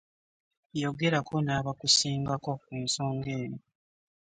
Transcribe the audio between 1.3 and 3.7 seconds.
nabakusingako ku nsonga eyo.